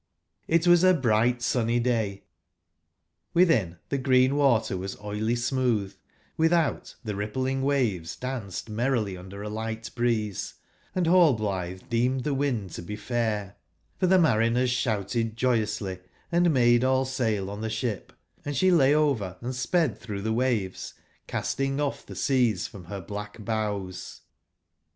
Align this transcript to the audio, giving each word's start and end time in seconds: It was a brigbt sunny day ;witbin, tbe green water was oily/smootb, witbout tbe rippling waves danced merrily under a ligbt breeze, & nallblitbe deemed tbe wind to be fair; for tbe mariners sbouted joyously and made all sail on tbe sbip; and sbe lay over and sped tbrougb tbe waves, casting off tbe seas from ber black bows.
It 0.47 0.65
was 0.65 0.83
a 0.83 0.95
brigbt 0.95 1.43
sunny 1.43 1.79
day 1.79 2.23
;witbin, 3.35 3.77
tbe 3.91 4.01
green 4.01 4.35
water 4.35 4.75
was 4.75 4.95
oily/smootb, 4.99 5.93
witbout 6.39 6.95
tbe 7.05 7.15
rippling 7.15 7.61
waves 7.61 8.15
danced 8.15 8.67
merrily 8.67 9.15
under 9.15 9.43
a 9.43 9.47
ligbt 9.47 9.93
breeze, 9.93 10.55
& 10.73 10.95
nallblitbe 10.95 11.87
deemed 11.89 12.23
tbe 12.23 12.35
wind 12.35 12.71
to 12.71 12.81
be 12.81 12.95
fair; 12.95 13.57
for 13.99 14.07
tbe 14.07 14.19
mariners 14.21 14.71
sbouted 14.71 15.35
joyously 15.35 15.99
and 16.31 16.51
made 16.51 16.83
all 16.83 17.05
sail 17.05 17.47
on 17.51 17.61
tbe 17.61 17.69
sbip; 17.69 18.09
and 18.43 18.55
sbe 18.55 18.75
lay 18.75 18.95
over 18.95 19.37
and 19.39 19.53
sped 19.55 19.99
tbrougb 20.01 20.23
tbe 20.23 20.33
waves, 20.33 20.95
casting 21.27 21.79
off 21.79 22.07
tbe 22.07 22.17
seas 22.17 22.65
from 22.65 22.85
ber 22.85 23.01
black 23.01 23.37
bows. 23.45 24.21